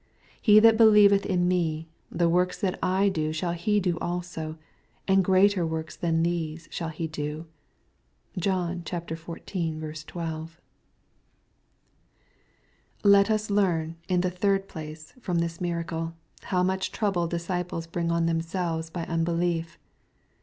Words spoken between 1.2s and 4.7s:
on me, the works that I do shall he do also,